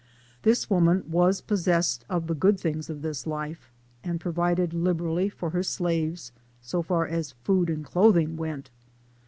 [0.41, 3.71] This w r oman was possess ed of the good things of this life,
[4.03, 8.71] and provided lib erally for her slaves so far as food and clothing went.